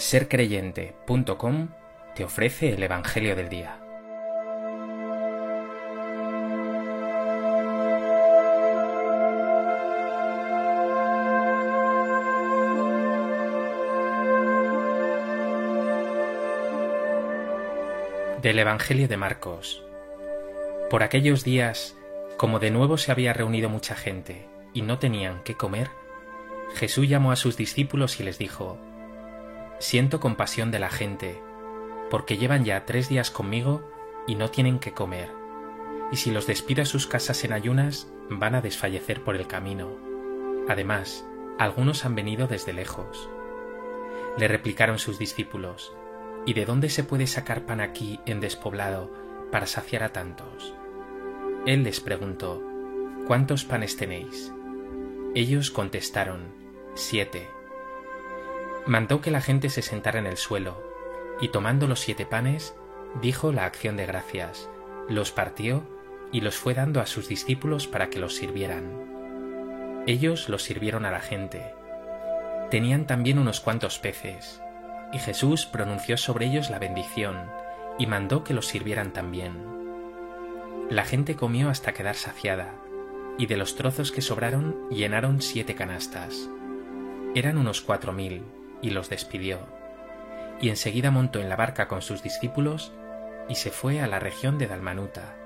sercreyente.com 0.00 1.68
te 2.14 2.24
ofrece 2.24 2.72
el 2.72 2.82
Evangelio 2.82 3.34
del 3.34 3.48
Día. 3.48 3.78
Del 18.42 18.58
Evangelio 18.60 19.08
de 19.08 19.16
Marcos. 19.16 19.84
Por 20.90 21.02
aquellos 21.02 21.44
días, 21.44 21.96
como 22.36 22.60
de 22.60 22.70
nuevo 22.70 22.96
se 22.98 23.10
había 23.10 23.32
reunido 23.32 23.68
mucha 23.68 23.94
gente 23.94 24.46
y 24.72 24.82
no 24.82 24.98
tenían 24.98 25.42
qué 25.44 25.54
comer, 25.54 25.90
Jesús 26.74 27.08
llamó 27.08 27.32
a 27.32 27.36
sus 27.36 27.56
discípulos 27.56 28.20
y 28.20 28.22
les 28.22 28.38
dijo, 28.38 28.78
Siento 29.80 30.18
compasión 30.18 30.72
de 30.72 30.80
la 30.80 30.90
gente, 30.90 31.40
porque 32.10 32.36
llevan 32.36 32.64
ya 32.64 32.84
tres 32.84 33.08
días 33.08 33.30
conmigo 33.30 33.88
y 34.26 34.34
no 34.34 34.50
tienen 34.50 34.80
que 34.80 34.92
comer, 34.92 35.30
y 36.10 36.16
si 36.16 36.32
los 36.32 36.48
despido 36.48 36.82
a 36.82 36.86
sus 36.86 37.06
casas 37.06 37.44
en 37.44 37.52
ayunas, 37.52 38.08
van 38.28 38.56
a 38.56 38.60
desfallecer 38.60 39.22
por 39.22 39.36
el 39.36 39.46
camino. 39.46 39.96
Además, 40.68 41.24
algunos 41.58 42.04
han 42.04 42.16
venido 42.16 42.48
desde 42.48 42.72
lejos. 42.72 43.30
Le 44.36 44.48
replicaron 44.48 44.98
sus 44.98 45.16
discípulos, 45.18 45.92
¿Y 46.44 46.54
de 46.54 46.64
dónde 46.64 46.90
se 46.90 47.04
puede 47.04 47.26
sacar 47.26 47.64
pan 47.64 47.80
aquí 47.80 48.20
en 48.26 48.40
despoblado 48.40 49.12
para 49.52 49.66
saciar 49.66 50.02
a 50.02 50.12
tantos? 50.12 50.74
Él 51.66 51.84
les 51.84 52.00
preguntó, 52.00 52.62
¿cuántos 53.26 53.64
panes 53.64 53.96
tenéis? 53.96 54.52
Ellos 55.34 55.70
contestaron, 55.70 56.52
siete 56.94 57.57
mandó 58.88 59.20
que 59.20 59.30
la 59.30 59.42
gente 59.42 59.68
se 59.68 59.82
sentara 59.82 60.18
en 60.18 60.26
el 60.26 60.38
suelo, 60.38 60.82
y 61.40 61.48
tomando 61.48 61.86
los 61.86 62.00
siete 62.00 62.24
panes, 62.24 62.74
dijo 63.20 63.52
la 63.52 63.66
acción 63.66 63.98
de 63.98 64.06
gracias, 64.06 64.70
los 65.08 65.30
partió 65.30 65.86
y 66.32 66.40
los 66.40 66.56
fue 66.56 66.72
dando 66.72 67.00
a 67.00 67.06
sus 67.06 67.28
discípulos 67.28 67.86
para 67.86 68.08
que 68.08 68.18
los 68.18 68.34
sirvieran. 68.34 70.04
Ellos 70.06 70.48
los 70.48 70.62
sirvieron 70.62 71.04
a 71.04 71.10
la 71.10 71.20
gente. 71.20 71.74
Tenían 72.70 73.06
también 73.06 73.38
unos 73.38 73.60
cuantos 73.60 73.98
peces, 73.98 74.62
y 75.12 75.18
Jesús 75.18 75.66
pronunció 75.66 76.16
sobre 76.16 76.46
ellos 76.46 76.70
la 76.70 76.78
bendición, 76.78 77.36
y 77.98 78.06
mandó 78.06 78.42
que 78.42 78.54
los 78.54 78.66
sirvieran 78.66 79.12
también. 79.12 79.52
La 80.88 81.04
gente 81.04 81.36
comió 81.36 81.68
hasta 81.68 81.92
quedar 81.92 82.14
saciada, 82.14 82.72
y 83.36 83.46
de 83.46 83.58
los 83.58 83.76
trozos 83.76 84.12
que 84.12 84.22
sobraron 84.22 84.88
llenaron 84.88 85.42
siete 85.42 85.74
canastas. 85.74 86.48
Eran 87.34 87.58
unos 87.58 87.82
cuatro 87.82 88.14
mil 88.14 88.44
y 88.82 88.90
los 88.90 89.08
despidió, 89.08 89.60
y 90.60 90.68
enseguida 90.68 91.10
montó 91.10 91.40
en 91.40 91.48
la 91.48 91.56
barca 91.56 91.88
con 91.88 92.02
sus 92.02 92.22
discípulos 92.22 92.92
y 93.48 93.54
se 93.54 93.70
fue 93.70 94.00
a 94.00 94.06
la 94.06 94.18
región 94.18 94.58
de 94.58 94.66
Dalmanuta. 94.66 95.36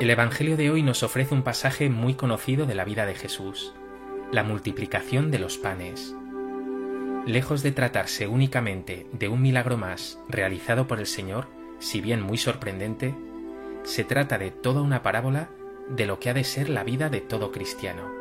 El 0.00 0.10
Evangelio 0.10 0.58
de 0.58 0.70
hoy 0.70 0.82
nos 0.82 1.02
ofrece 1.02 1.32
un 1.32 1.42
pasaje 1.42 1.88
muy 1.88 2.12
conocido 2.12 2.66
de 2.66 2.74
la 2.74 2.84
vida 2.84 3.06
de 3.06 3.14
Jesús, 3.14 3.72
la 4.32 4.42
multiplicación 4.42 5.30
de 5.30 5.38
los 5.38 5.56
panes. 5.56 6.14
Lejos 7.26 7.62
de 7.62 7.72
tratarse 7.72 8.28
únicamente 8.28 9.06
de 9.12 9.28
un 9.28 9.40
milagro 9.40 9.78
más 9.78 10.18
realizado 10.28 10.86
por 10.86 10.98
el 10.98 11.06
Señor, 11.06 11.46
si 11.78 12.02
bien 12.02 12.20
muy 12.20 12.36
sorprendente, 12.36 13.14
se 13.82 14.04
trata 14.04 14.36
de 14.36 14.50
toda 14.50 14.82
una 14.82 15.02
parábola 15.02 15.48
de 15.88 16.04
lo 16.04 16.20
que 16.20 16.28
ha 16.28 16.34
de 16.34 16.44
ser 16.44 16.68
la 16.68 16.84
vida 16.84 17.08
de 17.08 17.22
todo 17.22 17.50
cristiano, 17.50 18.12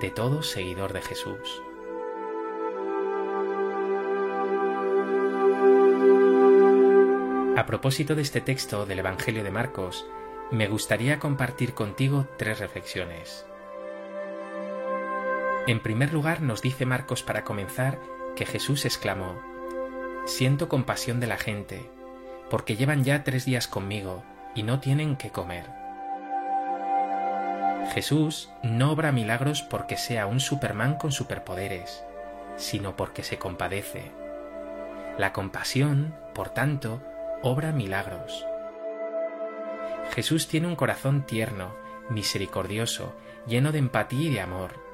de 0.00 0.10
todo 0.10 0.42
seguidor 0.42 0.94
de 0.94 1.02
Jesús. 1.02 1.62
A 7.58 7.66
propósito 7.66 8.14
de 8.14 8.22
este 8.22 8.40
texto 8.40 8.86
del 8.86 9.00
Evangelio 9.00 9.44
de 9.44 9.50
Marcos, 9.50 10.06
me 10.50 10.66
gustaría 10.66 11.18
compartir 11.18 11.74
contigo 11.74 12.26
tres 12.38 12.58
reflexiones. 12.58 13.44
En 15.66 15.80
primer 15.80 16.14
lugar, 16.14 16.40
nos 16.40 16.62
dice 16.62 16.86
Marcos 16.86 17.22
para 17.22 17.44
comenzar 17.44 18.15
que 18.36 18.46
Jesús 18.46 18.84
exclamó, 18.84 19.34
Siento 20.26 20.68
compasión 20.68 21.18
de 21.18 21.26
la 21.26 21.38
gente, 21.38 21.90
porque 22.50 22.76
llevan 22.76 23.02
ya 23.02 23.24
tres 23.24 23.44
días 23.44 23.66
conmigo 23.66 24.22
y 24.54 24.62
no 24.62 24.78
tienen 24.78 25.16
qué 25.16 25.30
comer. 25.30 25.66
Jesús 27.92 28.50
no 28.62 28.92
obra 28.92 29.12
milagros 29.12 29.62
porque 29.62 29.96
sea 29.96 30.26
un 30.26 30.40
Superman 30.40 30.96
con 30.96 31.12
superpoderes, 31.12 32.04
sino 32.56 32.96
porque 32.96 33.22
se 33.22 33.38
compadece. 33.38 34.10
La 35.18 35.32
compasión, 35.32 36.14
por 36.34 36.50
tanto, 36.50 37.00
obra 37.42 37.72
milagros. 37.72 38.44
Jesús 40.14 40.48
tiene 40.48 40.66
un 40.66 40.76
corazón 40.76 41.24
tierno, 41.24 41.74
misericordioso, 42.10 43.14
lleno 43.46 43.72
de 43.72 43.78
empatía 43.78 44.28
y 44.28 44.34
de 44.34 44.40
amor 44.40 44.85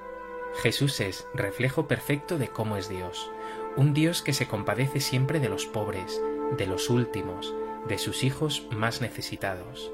Jesús 0.61 1.01
es 1.01 1.27
reflejo 1.35 1.89
perfecto 1.89 2.39
de 2.39 2.49
cómo 2.49 2.77
es 2.77 2.89
Dios, 2.89 3.31
un 3.77 3.95
Dios 3.95 4.23
que 4.23 4.33
se 4.33 4.47
compadece 4.47 5.01
siempre 5.01 5.41
de 5.41 5.49
los 5.49 5.67
pobres, 5.67 6.21
de 6.57 6.67
los 6.67 6.91
últimos, 6.91 7.55
de 7.89 7.99
sus 7.99 8.23
hijos 8.23 8.67
más 8.71 9.01
necesitados. 9.01 9.91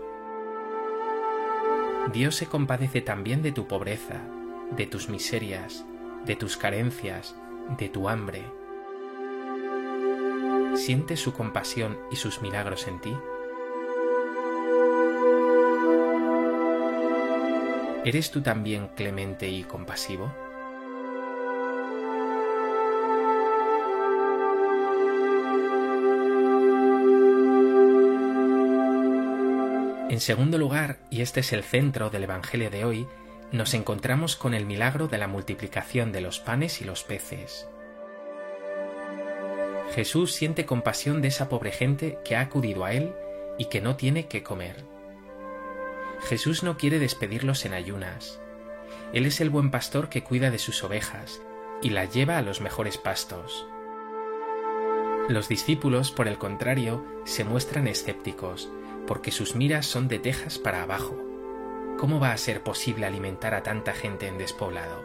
Dios 2.13 2.35
se 2.35 2.47
compadece 2.47 3.01
también 3.01 3.43
de 3.43 3.53
tu 3.53 3.69
pobreza, 3.69 4.23
de 4.73 4.87
tus 4.87 5.09
miserias, 5.09 5.85
de 6.25 6.37
tus 6.37 6.57
carencias, 6.57 7.37
de 7.79 7.89
tu 7.89 8.09
hambre. 8.09 8.43
¿Sientes 10.75 11.21
su 11.21 11.33
compasión 11.33 11.99
y 12.11 12.17
sus 12.17 12.43
milagros 12.43 12.89
en 12.89 13.01
ti? 13.01 13.17
¿Eres 18.05 18.31
tú 18.31 18.43
también 18.43 18.89
clemente 18.89 19.49
y 19.49 19.65
compasivo? 19.65 20.33
En 30.09 30.21
segundo 30.21 30.57
lugar, 30.57 30.99
y 31.11 31.21
este 31.21 31.41
es 31.41 31.53
el 31.53 31.63
centro 31.63 32.09
del 32.09 32.25
Evangelio 32.25 32.71
de 32.71 32.87
hoy, 32.87 33.07
nos 33.53 33.75
encontramos 33.75 34.37
con 34.37 34.55
el 34.55 34.65
milagro 34.65 35.07
de 35.07 35.19
la 35.19 35.29
multiplicación 35.29 36.13
de 36.13 36.23
los 36.23 36.41
panes 36.41 36.81
y 36.81 36.85
los 36.85 37.05
peces. 37.05 37.69
Jesús 39.95 40.33
siente 40.33 40.65
compasión 40.65 41.21
de 41.21 41.29
esa 41.29 41.51
pobre 41.51 41.73
gente 41.73 42.19
que 42.25 42.37
ha 42.37 42.41
acudido 42.41 42.87
a 42.87 42.93
Él 42.93 43.13
y 43.59 43.67
que 43.67 43.83
no 43.83 43.97
tiene 43.97 44.29
qué 44.29 44.43
comer. 44.43 44.77
Jesús 46.21 46.63
no 46.63 46.79
quiere 46.79 46.99
despedirlos 46.99 47.67
en 47.67 47.75
ayunas. 47.75 48.41
Él 49.13 49.27
es 49.27 49.43
el 49.43 49.51
buen 49.51 49.71
pastor 49.71 50.09
que 50.09 50.25
cuida 50.25 50.51
de 50.51 50.59
sus 50.59 50.83
ovejas 50.85 51.43
y 51.83 51.91
las 51.91 52.15
lleva 52.15 52.39
a 52.39 52.43
los 52.43 52.63
mejores 52.63 52.97
pastos. 52.97 53.67
Los 55.29 55.49
discípulos, 55.49 56.13
por 56.13 56.29
el 56.29 56.39
contrario, 56.39 57.05
se 57.25 57.45
muestran 57.45 57.87
escépticos, 57.87 58.71
porque 59.09 59.33
sus 59.33 59.57
miras 59.57 59.87
son 59.87 60.07
de 60.07 60.19
tejas 60.19 60.59
para 60.59 60.83
abajo. 60.83 61.19
¿Cómo 61.99 62.21
va 62.21 62.33
a 62.33 62.37
ser 62.37 62.63
posible 62.63 63.07
alimentar 63.07 63.55
a 63.55 63.63
tanta 63.63 63.95
gente 63.95 64.29
en 64.29 64.37
despoblado? 64.37 65.03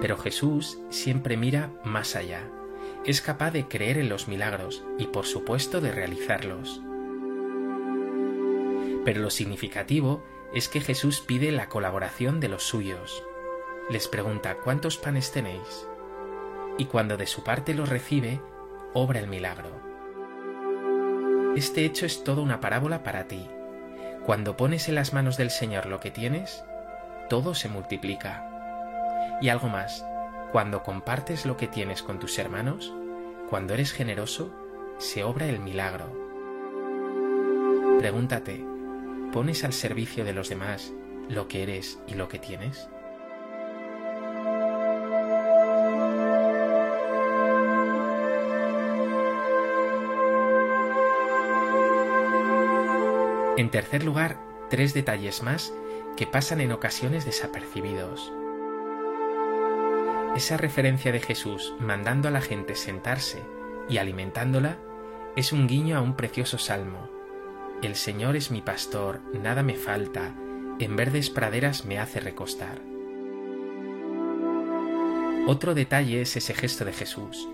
Pero 0.00 0.18
Jesús 0.18 0.78
siempre 0.90 1.38
mira 1.38 1.72
más 1.82 2.16
allá. 2.16 2.48
Es 3.06 3.22
capaz 3.22 3.50
de 3.50 3.66
creer 3.66 3.96
en 3.96 4.10
los 4.10 4.28
milagros 4.28 4.84
y 4.98 5.06
por 5.06 5.24
supuesto 5.24 5.80
de 5.80 5.90
realizarlos. 5.90 6.82
Pero 9.04 9.22
lo 9.22 9.30
significativo 9.30 10.22
es 10.52 10.68
que 10.68 10.80
Jesús 10.80 11.20
pide 11.20 11.50
la 11.50 11.70
colaboración 11.70 12.40
de 12.40 12.48
los 12.48 12.62
suyos. 12.62 13.24
Les 13.88 14.06
pregunta 14.06 14.58
¿cuántos 14.62 14.98
panes 14.98 15.32
tenéis? 15.32 15.88
Y 16.76 16.84
cuando 16.84 17.16
de 17.16 17.26
su 17.26 17.42
parte 17.42 17.72
los 17.72 17.88
recibe, 17.88 18.40
obra 18.92 19.18
el 19.18 19.28
milagro. 19.28 19.89
Este 21.56 21.84
hecho 21.84 22.06
es 22.06 22.22
toda 22.22 22.42
una 22.42 22.60
parábola 22.60 23.02
para 23.02 23.24
ti. 23.24 23.48
Cuando 24.24 24.56
pones 24.56 24.88
en 24.88 24.94
las 24.94 25.12
manos 25.12 25.36
del 25.36 25.50
Señor 25.50 25.86
lo 25.86 25.98
que 25.98 26.12
tienes, 26.12 26.64
todo 27.28 27.54
se 27.54 27.68
multiplica. 27.68 28.46
Y 29.40 29.48
algo 29.48 29.68
más, 29.68 30.04
cuando 30.52 30.84
compartes 30.84 31.46
lo 31.46 31.56
que 31.56 31.66
tienes 31.66 32.02
con 32.02 32.20
tus 32.20 32.38
hermanos, 32.38 32.94
cuando 33.48 33.74
eres 33.74 33.92
generoso, 33.92 34.54
se 34.98 35.24
obra 35.24 35.46
el 35.46 35.58
milagro. 35.58 36.06
Pregúntate, 37.98 38.64
¿pones 39.32 39.64
al 39.64 39.72
servicio 39.72 40.24
de 40.24 40.32
los 40.32 40.48
demás 40.48 40.92
lo 41.28 41.48
que 41.48 41.64
eres 41.64 41.98
y 42.06 42.14
lo 42.14 42.28
que 42.28 42.38
tienes? 42.38 42.88
En 53.60 53.68
tercer 53.68 54.04
lugar, 54.04 54.38
tres 54.70 54.94
detalles 54.94 55.42
más 55.42 55.74
que 56.16 56.26
pasan 56.26 56.62
en 56.62 56.72
ocasiones 56.72 57.26
desapercibidos. 57.26 58.32
Esa 60.34 60.56
referencia 60.56 61.12
de 61.12 61.20
Jesús 61.20 61.74
mandando 61.78 62.28
a 62.28 62.30
la 62.30 62.40
gente 62.40 62.74
sentarse 62.74 63.42
y 63.86 63.98
alimentándola 63.98 64.78
es 65.36 65.52
un 65.52 65.66
guiño 65.66 65.98
a 65.98 66.00
un 66.00 66.16
precioso 66.16 66.56
salmo. 66.56 67.10
El 67.82 67.96
Señor 67.96 68.34
es 68.34 68.50
mi 68.50 68.62
pastor, 68.62 69.20
nada 69.34 69.62
me 69.62 69.74
falta, 69.74 70.34
en 70.78 70.96
verdes 70.96 71.28
praderas 71.28 71.84
me 71.84 71.98
hace 71.98 72.18
recostar. 72.18 72.80
Otro 75.46 75.74
detalle 75.74 76.22
es 76.22 76.34
ese 76.34 76.54
gesto 76.54 76.86
de 76.86 76.94
Jesús. 76.94 77.46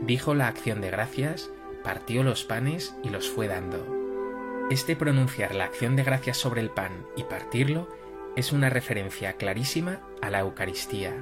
Dijo 0.00 0.34
la 0.34 0.48
acción 0.48 0.80
de 0.80 0.90
gracias, 0.90 1.52
partió 1.84 2.24
los 2.24 2.42
panes 2.42 2.96
y 3.04 3.10
los 3.10 3.30
fue 3.30 3.46
dando. 3.46 4.01
Este 4.70 4.96
pronunciar 4.96 5.54
la 5.54 5.64
acción 5.64 5.96
de 5.96 6.04
gracias 6.04 6.38
sobre 6.38 6.60
el 6.60 6.70
pan 6.70 7.06
y 7.16 7.24
partirlo 7.24 7.88
es 8.36 8.52
una 8.52 8.70
referencia 8.70 9.34
clarísima 9.34 10.00
a 10.22 10.30
la 10.30 10.40
Eucaristía. 10.40 11.14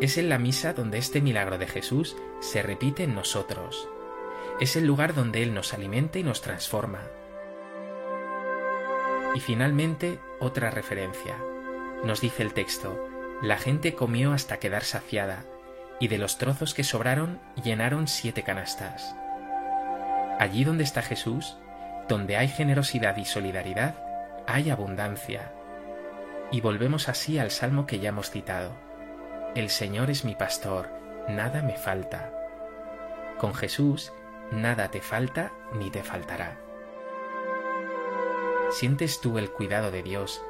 Es 0.00 0.18
en 0.18 0.28
la 0.28 0.38
misa 0.38 0.72
donde 0.72 0.98
este 0.98 1.20
milagro 1.20 1.58
de 1.58 1.66
Jesús 1.66 2.16
se 2.40 2.62
repite 2.62 3.04
en 3.04 3.14
nosotros. 3.14 3.88
Es 4.58 4.74
el 4.74 4.86
lugar 4.86 5.14
donde 5.14 5.42
Él 5.42 5.54
nos 5.54 5.74
alimenta 5.74 6.18
y 6.18 6.24
nos 6.24 6.42
transforma. 6.42 7.02
Y 9.34 9.40
finalmente, 9.40 10.18
otra 10.40 10.70
referencia. 10.70 11.36
Nos 12.04 12.20
dice 12.20 12.42
el 12.42 12.52
texto, 12.52 13.08
la 13.42 13.58
gente 13.58 13.94
comió 13.94 14.32
hasta 14.32 14.58
quedar 14.58 14.82
saciada, 14.82 15.44
y 16.00 16.08
de 16.08 16.18
los 16.18 16.38
trozos 16.38 16.74
que 16.74 16.84
sobraron 16.84 17.38
llenaron 17.62 18.08
siete 18.08 18.42
canastas. 18.42 19.14
Allí 20.38 20.64
donde 20.64 20.84
está 20.84 21.02
Jesús, 21.02 21.56
donde 22.08 22.36
hay 22.36 22.48
generosidad 22.48 23.16
y 23.16 23.24
solidaridad, 23.24 23.94
hay 24.46 24.70
abundancia. 24.70 25.52
Y 26.50 26.60
volvemos 26.60 27.08
así 27.08 27.38
al 27.38 27.50
salmo 27.50 27.86
que 27.86 27.98
ya 27.98 28.10
hemos 28.10 28.30
citado. 28.30 28.72
El 29.54 29.70
Señor 29.70 30.10
es 30.10 30.24
mi 30.24 30.34
pastor, 30.34 30.88
nada 31.28 31.62
me 31.62 31.76
falta. 31.76 32.32
Con 33.38 33.54
Jesús, 33.54 34.12
nada 34.52 34.90
te 34.90 35.00
falta 35.00 35.52
ni 35.74 35.90
te 35.90 36.02
faltará. 36.02 36.58
¿Sientes 38.70 39.20
tú 39.20 39.38
el 39.38 39.50
cuidado 39.50 39.90
de 39.90 40.02
Dios? 40.02 40.42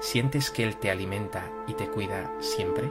¿Sientes 0.00 0.50
que 0.50 0.64
Él 0.64 0.76
te 0.76 0.90
alimenta 0.90 1.50
y 1.66 1.74
te 1.74 1.88
cuida 1.88 2.32
siempre? 2.40 2.90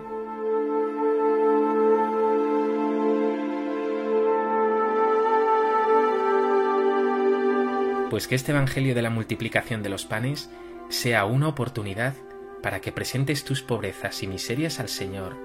Pues 8.14 8.28
que 8.28 8.36
este 8.36 8.52
Evangelio 8.52 8.94
de 8.94 9.02
la 9.02 9.10
multiplicación 9.10 9.82
de 9.82 9.90
los 9.90 10.06
panes 10.06 10.52
sea 10.90 11.26
una 11.26 11.48
oportunidad 11.48 12.14
para 12.62 12.80
que 12.80 12.92
presentes 12.92 13.44
tus 13.44 13.64
pobrezas 13.64 14.22
y 14.22 14.28
miserias 14.28 14.80
al 14.80 14.88
Señor, 14.88 15.36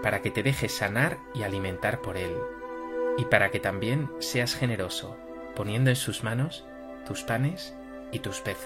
para 0.00 0.22
que 0.22 0.30
te 0.30 0.44
dejes 0.44 0.70
sanar 0.70 1.18
y 1.34 1.42
alimentar 1.42 2.02
por 2.02 2.16
Él, 2.16 2.30
y 3.18 3.24
para 3.24 3.50
que 3.50 3.58
también 3.58 4.08
seas 4.20 4.54
generoso, 4.54 5.18
poniendo 5.56 5.90
en 5.90 5.96
sus 5.96 6.22
manos 6.22 6.64
tus 7.04 7.24
panes 7.24 7.74
y 8.12 8.20
tus 8.20 8.38
peces. 8.38 8.62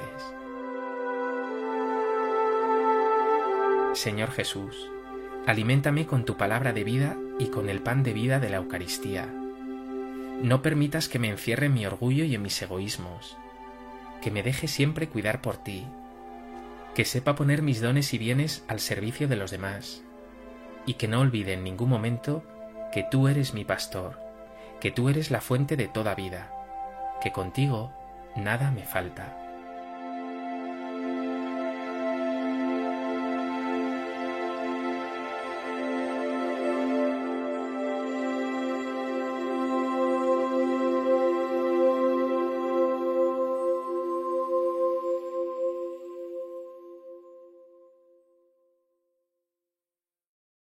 Señor 3.95 4.31
Jesús, 4.31 4.91
aliméntame 5.47 6.07
con 6.07 6.27
tu 6.27 6.37
palabra 6.37 6.75
de 6.75 6.85
vida 6.85 7.17
y 7.39 7.47
con 7.47 7.71
el 7.71 7.81
pan 7.81 8.03
de 8.03 8.13
vida 8.13 8.41
de 8.41 8.51
la 8.51 8.59
Eucaristía. 8.59 9.33
No 10.43 10.63
permitas 10.63 11.09
que 11.09 11.19
me 11.19 11.29
encierre 11.29 11.67
en 11.67 11.75
mi 11.75 11.85
orgullo 11.85 12.25
y 12.25 12.35
en 12.35 12.43
mis 12.43 12.63
egoísmos, 12.63 13.37
que 14.23 14.31
me 14.31 14.45
deje 14.45 14.69
siempre 14.69 15.09
cuidar 15.09 15.41
por 15.41 15.57
ti, 15.57 15.85
que 16.95 17.05
sepa 17.05 17.35
poner 17.35 17.63
mis 17.63 17.81
dones 17.81 18.15
y 18.15 18.19
bienes 18.19 18.65
al 18.69 18.79
servicio 18.79 19.27
de 19.27 19.37
los 19.37 19.51
demás, 19.51 20.03
y 20.87 20.95
que 20.95 21.09
no 21.09 21.21
olvide 21.21 21.55
en 21.55 21.65
ningún 21.65 21.89
momento 21.89 22.45
que 22.93 23.03
tú 23.03 23.27
eres 23.27 23.53
mi 23.53 23.65
pastor, 23.65 24.21
que 24.81 24.93
tú 24.93 25.09
eres 25.09 25.31
la 25.31 25.41
fuente 25.41 25.77
de 25.77 25.89
toda 25.89 26.15
vida, 26.15 26.53
que 27.21 27.33
contigo 27.33 27.93
nada 28.37 28.71
me 28.71 28.85
falta. 28.85 29.48